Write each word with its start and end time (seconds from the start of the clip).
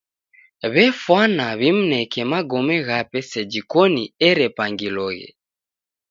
W'efwana 0.73 1.45
w'imneke 1.59 2.21
magome 2.31 2.75
ghape 2.87 3.19
seji 3.29 3.61
koni 3.71 4.03
erepangiloghe. 4.27 5.27